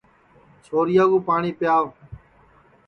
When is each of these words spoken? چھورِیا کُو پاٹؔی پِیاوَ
چھورِیا 0.63 1.03
کُو 1.09 1.17
پاٹؔی 1.27 1.51
پِیاوَ 1.57 1.87